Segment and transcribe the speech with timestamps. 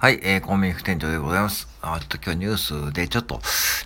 [0.00, 1.68] はい、えー、コンビニ副店長でございます。
[1.82, 3.38] あ、ちょっと今日ニュースで、ちょっと、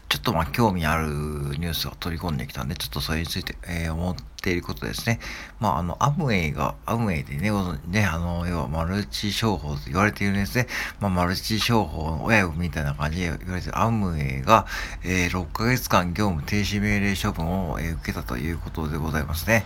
[0.08, 5.18] ちょっとまあ興味あるニュースが取り込んできたんで、ちょっとそれについて、えー、思っていることですね。
[5.58, 7.50] まあ、あの、アムウェイが、アムウェイでね、
[7.88, 10.68] ね、あの、要はマルチ商法と言われているんですね。
[11.00, 14.66] まあ、マルチ商法の親分みたいな感じで言われているアムウェイが、
[15.02, 19.64] えー、6ヶ月間業務停止命令処分を、えー、受けたということでございますね。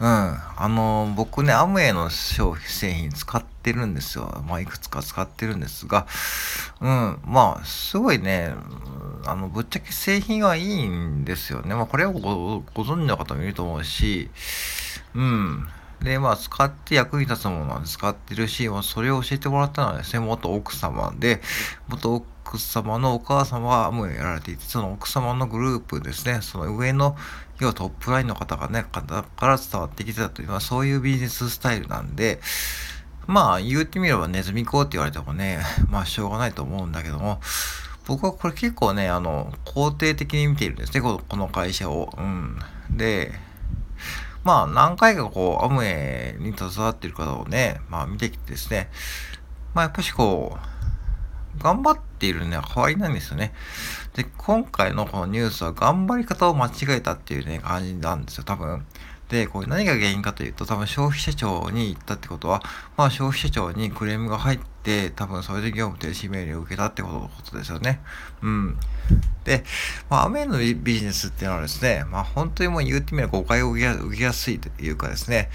[0.00, 0.08] うん。
[0.08, 4.44] あの、僕ね、アムウェイの商製品使ってってるんですよ。
[4.46, 6.06] まあ、いくつか使ってるんですが、
[6.82, 8.52] うん、まあ、すごいね、
[9.24, 11.74] あの、ぶっちゃけ製品はいいんですよね。
[11.74, 14.28] まあ、これをご存知の方もいると思うし、
[15.14, 15.66] うん。
[16.02, 21.40] で、まあ、使って役に立つものは使ってるし、まあ、それを教えてもらったのはですね、元奥様で、
[21.88, 27.16] 元奥様のお母様はもうやられていて、その奥様のグループですね、その上の、
[27.60, 32.40] 要はトップラインの方がね、方から伝わってきてたというのは、そういうビジネススタイルなんで、
[33.26, 35.60] まあ言ってみればネズミ講って言われてもね、
[35.90, 37.40] まあしょうがないと思うんだけども、
[38.06, 42.14] 僕はこれ結構ね、あの、肯定的に見ているんですね、このこの会社を。
[42.18, 42.58] うん。
[42.90, 43.32] で、
[44.44, 48.90] まあ何回かこう、アムウェイに携わっている方をね、まあ見てきてですね、
[49.72, 50.74] まあやっぱしこう、
[51.62, 53.54] 頑張っているね、変わりないんですよね。
[54.14, 58.84] で、今回のこのニュースは頑張り方を間違えたっていうね、感じなんですよ、多分。
[59.28, 62.62] で、これ何が原因かというと、多分消費者庁に行ったってことは、
[62.96, 68.00] まあ消費者庁にクレームが入って、多分それで業務停止命令を受けたってことですよね。
[68.42, 68.76] うん。
[69.44, 69.64] で、
[70.10, 75.50] まあ、雨のビジネスっていうのはですね、まあ本当にもう言ってみれば誤解を受けやすいというかですね、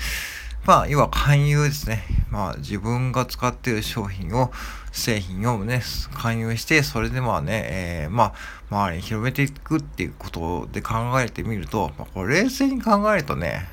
[0.65, 2.03] まあ、要は勧誘ですね。
[2.29, 4.51] まあ、自分が使っている商品を、
[4.91, 5.81] 製品をね、
[6.13, 8.33] 勧誘して、それでまあね、えー、まあ、
[8.69, 13.67] 周りに広めていくっていうことで考えてみると、まあ、これ冷静に考えるとね、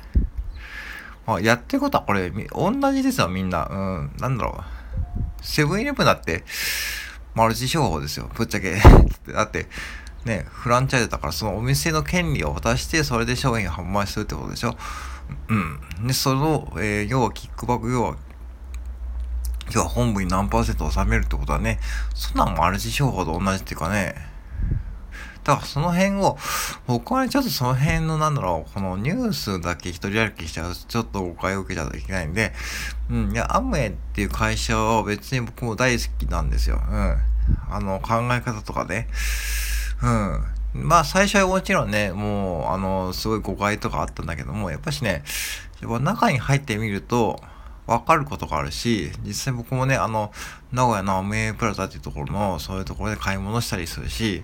[1.27, 3.67] まあ、やってることはこれ、同じですよ、みんな。
[3.69, 4.63] うん、なんだろう。
[5.41, 6.43] セブンイレブンだって、
[7.35, 8.81] マルチ商法ですよ、ぶっちゃけ。
[9.31, 9.67] だって、
[10.25, 14.77] ね、フランチャイズだから、そのお店の権利を渡して、それで商品を販売するってことでしょ。
[15.49, 16.07] うん。
[16.07, 18.17] で、その、えー、要はキックバック、要は、
[19.71, 21.79] 要は本部に何パーセント納めるってことはね、
[22.13, 24.15] そんなんもマルチ商法と同じっていうかね、
[25.47, 26.37] だからその辺を、
[26.87, 32.51] 僕はね、ちょっとその辺のなんだろう、このニュースだけ一人歩きしちゃうと、ちょっと誤解を受けちゃうといけないんで、
[33.09, 36.81] うん、いや、アムウェイっていう会社は別に僕も大好きなんですよ。
[36.89, 37.17] うん。
[37.69, 39.07] あの、考え方とかね。
[40.03, 40.43] うん。
[40.83, 45.23] まあ最初はもちろんね、もう、あの、すごい誤解とかあったんだけども、やっぱしね、
[45.81, 47.41] やっぱ中に入ってみると、
[47.87, 50.31] わかることがあるし、実際僕もね、あの、
[50.71, 54.43] 名古屋のアムウェイプラザっていうところの、そういうところで買い物したりするし、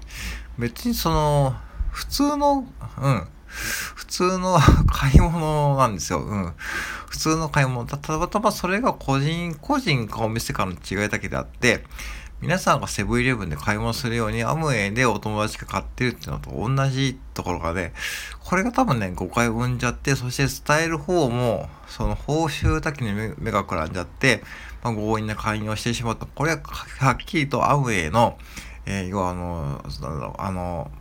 [0.58, 1.56] 別にその、
[1.92, 2.66] 普通の、
[3.02, 4.58] うん、普通の
[4.88, 6.20] 買い物なんですよ。
[6.20, 6.54] うん。
[7.08, 7.86] 普通の買い物。
[7.86, 11.84] たまたまそれが個人、個人かお店かの違いだけであって、
[12.44, 17.94] 皆さんがセブンイレブンで買い物するようにアムウェイでお友達が買ってるっていうのと同じところがね、
[18.44, 24.44] これが多分ね、誤解を生んじゃって、そして伝える方も、その報酬だけに目がくらんじゃって、
[24.84, 26.26] まあ、強引な勧誘をしてしまった。
[26.26, 26.62] これは
[27.00, 28.38] はっきりとアムウェイの、
[28.86, 30.92] えー、要はあの、なんだろう、あの、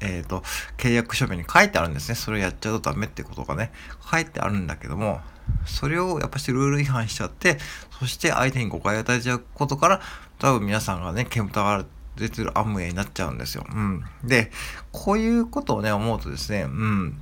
[0.00, 0.42] えっ、ー、と、
[0.76, 2.14] 契約書面に書いてあるんですね。
[2.14, 3.72] それをやっちゃうとダメってことがね、
[4.10, 5.20] 書いてあるんだけども、
[5.64, 7.58] それをやっぱしルール違反しちゃって、
[7.98, 10.00] そして相手に誤解を与えちゃうことから、
[10.38, 11.84] 多分皆さんがね、煙たが
[12.16, 13.64] 出てるアムウェイになっちゃうんですよ。
[13.68, 14.04] うん。
[14.24, 14.50] で、
[14.92, 17.20] こういうことをね、思うとですね、うん。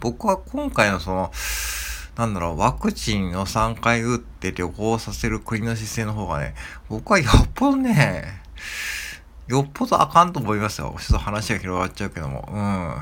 [0.00, 1.32] 僕は今回のその、
[2.16, 6.54] なんだろう、ワクチンを3回打って旅行させる国の姿勢の方がね、
[6.88, 8.40] 僕はよっぽどね、
[9.48, 10.94] よっぽどあかんと思いますよ。
[10.98, 12.48] ちょっと話が広がっちゃうけども。
[12.52, 12.94] うん。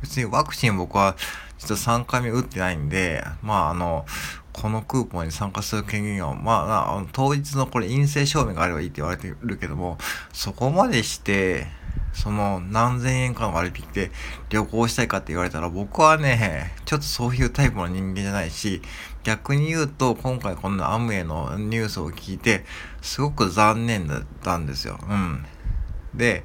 [0.00, 1.16] 別にワクチン僕は
[1.58, 4.04] 実は3回目打ってないんで、まああの、
[4.52, 9.98] このクーポンに参加する権限を、まあ、あの当日のこれ陰性証明があればいいって言われてるけども、
[10.32, 11.66] そこまでして、
[12.12, 14.10] その何千円かの割引で
[14.50, 18.82] 旅行したいかって言われたら僕はね、ちょっとそういうタイプの人間じゃないし、
[19.24, 22.64] 逆に言うと今回このアムウェイのニュースを聞いて、
[23.00, 24.98] すごく残念だったんですよ。
[25.08, 25.44] うん。
[26.14, 26.44] で、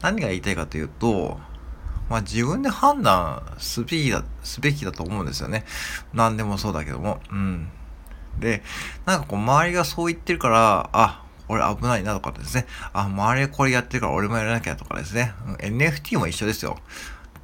[0.00, 1.38] 何が言いたいかというと、
[2.08, 5.64] まあ自分で判断すべきだ、すべきだと思うんですよね。
[6.12, 7.20] 何でもそうだけども。
[7.30, 7.68] うん。
[8.38, 8.62] で、
[9.04, 12.66] なんかこう周りがそう言ってるから、あ、俺危ないなとかですね。
[12.92, 15.32] あ、周りがこれやってるから俺もやらなきゃとかですね。
[15.58, 16.78] NFT も一緒ですよ。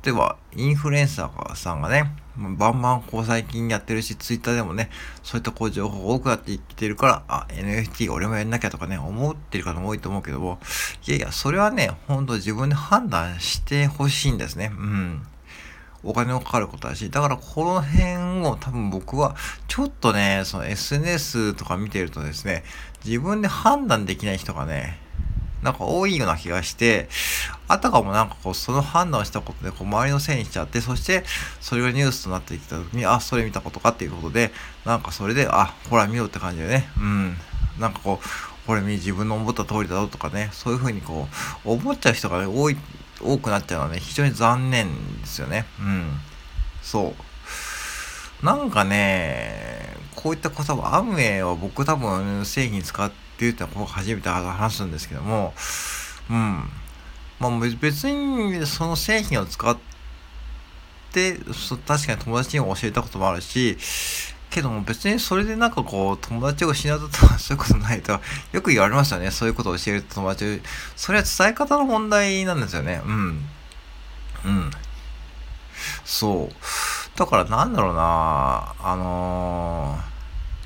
[0.04, 4.90] 例えば、インフルエンサーさんがね、バンバンこう最近やってるし、ツイッターでもね、
[5.22, 10.58] そういったこう情報が多くなってきてるから、あ、NFT 俺もやんなきゃとかね、思ってる方も多いと思うけども、
[11.06, 14.72] いやいや、それはね、ほんと自分で判断してほしいんですね。
[14.76, 15.26] うん。
[16.02, 19.36] お金もかかることだし、だからこの辺を多分僕は、
[19.68, 22.62] ちょっとね、その SNS とか見てるとですね、
[23.06, 25.00] 自分で判断できない人がね、
[25.64, 27.08] なんか多いような気がして、
[27.68, 31.24] あたかもなんかこう、その判断をしたことで、こう、周りのせいにしちゃって、そして、
[31.62, 34.52] それがニュースとなってきた時に、あ、それ見たことかっていうことで、
[34.84, 37.36] なんかそれで、あ、ほら見ろって感じでね、うん。
[37.78, 41.28] なんかこう、これ自分の思った通りだぞとかね、そういうふうにこ
[41.64, 42.76] う、思っちゃう人がね、多い、
[43.22, 44.88] 多くなっちゃうのはね、非常に残念
[45.22, 45.64] ですよね。
[45.80, 46.20] うん。
[46.82, 47.14] そ
[48.42, 48.44] う。
[48.44, 55.52] なんかね、こういったことは、アムウェイは僕多分製品使ってって言ったら僕初めて話すんですけども、
[56.30, 56.68] うん。
[57.40, 59.76] まあ別にその製品を使っ
[61.12, 61.36] て、
[61.86, 63.76] 確かに友達にも教えたこともあるし、
[64.50, 68.20] けども別にそれでなんかこう友達を失ったとかそういうことないと
[68.52, 69.32] よく言われますよね。
[69.32, 70.62] そういうことを教える友達
[70.94, 73.02] それは伝え方の問題なんですよね。
[73.04, 73.48] うん。
[74.44, 74.70] うん。
[76.04, 77.18] そう。
[77.18, 79.98] だからなんだろうなあの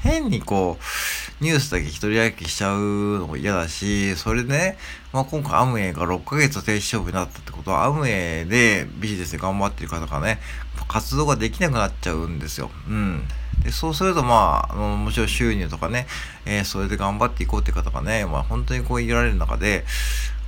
[0.01, 0.83] ー、変にこう、
[1.41, 4.77] ニュースだけ一人歩きしちゃうのも嫌だし、それでね、
[5.13, 10.41] まあ、今回アムウェイが6ヶ月停止処分になったってことは、アムウェイでビジネスで頑張ってる方がね、
[10.89, 12.71] 活動ができなくなっちゃうんですよ。
[12.89, 13.23] うん。
[13.63, 16.07] でそうするとまあ、あのもちろん収入とかね、
[16.47, 19.85] えー、それで頑張っていこうって方がね、まあ本当にこういられる中で、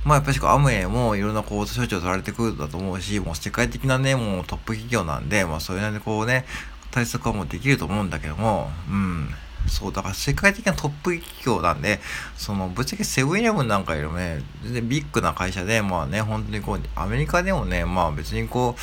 [0.03, 6.45] まあやっぱりアムウェイもいろんなこう、処置を取られてくるんだと思うし、もう世界的なね、もうトップ企業なんで、まあそれなりにこうね、
[6.91, 9.29] 対策はもうできると思うんだけども、うん。
[9.67, 11.99] そう、だから世界的なトップ企業なんで、
[12.37, 18.81] その、ぶっちゃけセブンイレブンなんかよりもね、全然ビッグな会社で、まあね、本当にこう、アメリカでもね、まあ別にこう、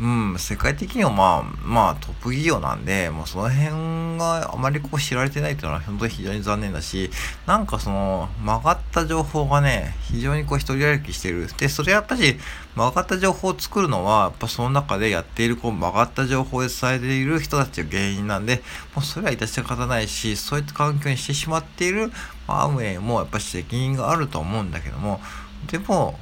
[0.00, 7.10] うん、世界的にはまあ、まあトップ企業なんで、もうその辺があまりこう知られてないっていうのは本当に非常に残念だし、
[7.46, 11.48] なんかその曲がった情報がね、非常にこう一人歩きしてる。
[11.58, 12.38] で、それやっぱし
[12.76, 18.62] 曲がった情報を作るのは、やっぱその中でやっているこう曲がった情報で伝えている人たちが原因なんで、
[18.94, 22.12] もうそれは致し方ないし、そういった環境にしてしまっている、
[22.46, 25.20] まあ、アムウェイもやっぱ責任があると思うんだけども、
[25.66, 26.16] でも、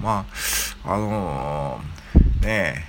[0.00, 0.24] ま
[0.84, 1.97] あ、あのー
[2.40, 2.86] ね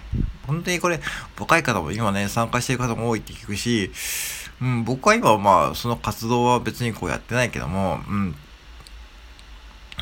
[0.48, 1.00] 本当にこれ、
[1.40, 3.92] 若い方も今ね、参加してる方も多いって聞くし、
[4.62, 8.36] うん、僕は今はまあ、その活動は別にこうやってないけども、うん、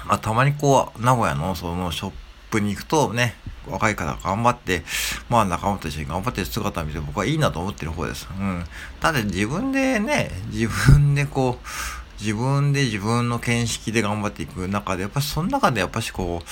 [0.08, 2.12] まあ、たまにこう、名古屋のそのショッ
[2.50, 3.36] プに行くとね、
[3.68, 4.84] 若い方が頑張って、
[5.30, 8.28] まあ仲間と一緒に頑張ってる姿を見て僕はいいなと思ってる方です。
[8.40, 8.64] うん。
[9.00, 16.50] ただ自分でね、自分でこう、自分で自分の見識で頑張っていく中で、やっぱその中でやっぱしこう、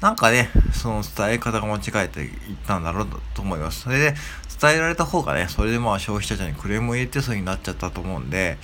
[0.00, 2.30] なんかね、その伝え方が間違えていっ
[2.66, 3.82] たんだろうと思います。
[3.82, 4.14] それで、
[4.60, 8.58] 伝えられた方がね、それでまあ消費者にクレームを入れてそうになっちゃったと思うんで、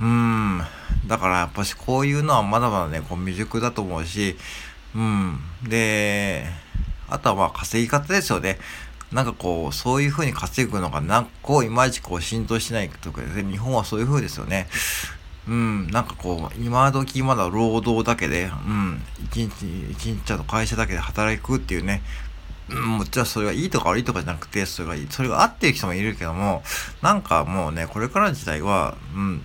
[0.00, 0.62] うーん、
[1.06, 4.36] だからやっぱしこういうのはまだまだね、こう未熟だと思うし、
[4.94, 6.46] うん、で、
[7.08, 8.58] あとはまあ稼ぎ方ですよね。
[9.12, 14.68] なんかこう、そういう風に稼ぐのが、なんかこう、いまいちこう浸透しないとかですね、日本はそういう風ですよね。
[15.48, 22.02] うん、なんかこう、今時まだ労働だけで、うん、一日、一日ちゃんと会社だけで働くっていうね、
[22.70, 26.62] うん、もちろんそれがいいとか悪いとかじゃなくて、それがいい、それが合ってる人もいるけども、
[27.02, 29.42] なんかもうね、これからの時代は、うん、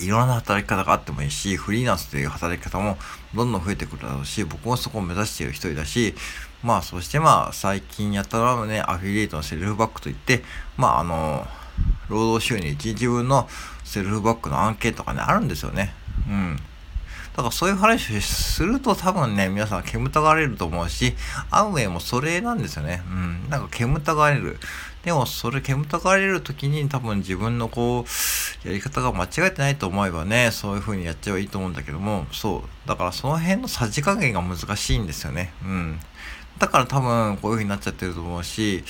[0.00, 2.98] いろんな働き方があってもいいし、フリーランスという働き方も
[3.34, 6.14] どんどん増えてくるだろうし、僕もそこを目指している一人だし、
[6.62, 10.42] まあ、そしてまあ、最近やったのはね、アフィリエイトのセルフバックといって、
[10.76, 11.46] まあ、あの、
[12.08, 13.48] 労働収入1日分の
[13.84, 15.94] セルフバックの案件とかね、あるんですよね。
[16.28, 16.56] うん。
[17.36, 21.14] だからそういう話をすると多分ね、皆さん煙たがれると思うし、
[21.50, 23.02] アウェイもそれなんですよね。
[23.06, 23.50] うん。
[23.50, 24.58] なんか煙たがれる。
[25.04, 28.06] でもそれ煙たがれる時に多分自分のこ
[28.64, 32.88] う、やり方が間違えてないと思えばね、そういう風にやっちゃえばいいと思うんだけども、そう。
[32.88, 35.52] だからその辺のさじ加減が難しいんですよね。
[35.62, 36.00] うん。
[36.58, 38.82] だから多分こういう風になっちゃってると思うし、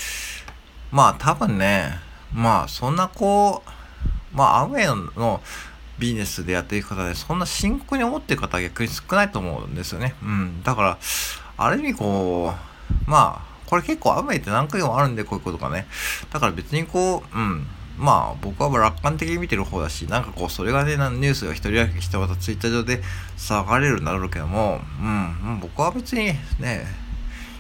[0.92, 1.98] まあ多分ね、
[2.34, 5.40] まあそんなこう、まあアウェイの
[5.98, 10.14] ビジネスでやっていく方で、そんな深刻に思ってる方は逆に少ないと思うんですよね。
[10.22, 10.62] うん。
[10.62, 10.98] だから、
[11.56, 12.52] ある意味こ
[13.06, 15.86] う、まあ、これ結構アウェイって何回もあるんで、こういうことがね。
[16.30, 17.66] だから別にこう、うん。
[17.98, 23.02] まあ、僕は楽観的に見てる方だし、なんかこう、それがね、ニュースが一人歩きしてまたツイッター上で
[23.38, 26.26] 騒がれるんだろうけども、うん、僕は別に
[26.60, 26.86] ね、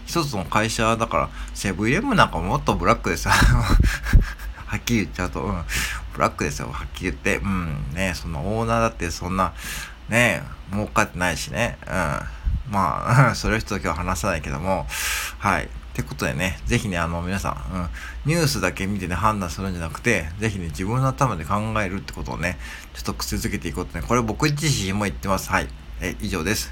[0.04, 3.32] 一つの会社だから、セブンイレブンなんかもっとブラックでさ、
[4.66, 5.62] はっきり言っちゃうと、うん、
[6.14, 7.36] ブラックですよ、はっきり言って。
[7.36, 9.52] うん、ね、そのオーナーだってそんな、
[10.08, 10.42] ね、
[10.72, 11.78] 儲かってないしね。
[11.86, 11.92] うん。
[12.72, 14.86] まあ、 それ人だけは話さないけども、
[15.38, 15.64] はい。
[15.64, 17.88] ってことでね、ぜひね、あの、皆さん、うん、
[18.26, 22.58] ニュースだけ見てね、判断するんじゃなくて、ぜひね、自分の頭で考えるってことをね、
[22.92, 25.50] ちょっと癖づけていこうとね、これ僕自身も言ってます。
[25.50, 25.68] はい。
[26.00, 26.70] え、以上です。